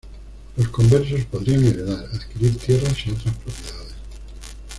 Los 0.57 0.69
conversos 0.69 1.25
podrían 1.25 1.63
heredar, 1.63 2.05
adquirir 2.11 2.57
tierras 2.57 3.05
y 3.05 3.11
otras 3.11 3.35
propiedades. 3.35 3.93